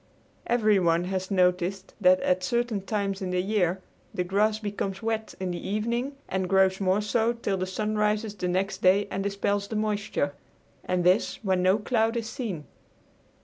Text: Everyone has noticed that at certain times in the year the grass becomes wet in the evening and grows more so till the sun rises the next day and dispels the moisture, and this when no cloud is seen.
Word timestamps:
Everyone 0.47 1.03
has 1.03 1.29
noticed 1.29 1.93
that 2.01 2.19
at 2.21 2.41
certain 2.43 2.81
times 2.81 3.21
in 3.21 3.29
the 3.29 3.39
year 3.39 3.83
the 4.15 4.23
grass 4.23 4.57
becomes 4.57 5.03
wet 5.03 5.35
in 5.39 5.51
the 5.51 5.59
evening 5.59 6.13
and 6.27 6.49
grows 6.49 6.81
more 6.81 7.01
so 7.01 7.33
till 7.33 7.55
the 7.55 7.67
sun 7.67 7.95
rises 7.95 8.33
the 8.33 8.47
next 8.47 8.81
day 8.81 9.07
and 9.11 9.23
dispels 9.23 9.67
the 9.67 9.75
moisture, 9.75 10.33
and 10.83 11.03
this 11.03 11.37
when 11.43 11.61
no 11.61 11.77
cloud 11.77 12.17
is 12.17 12.27
seen. 12.27 12.65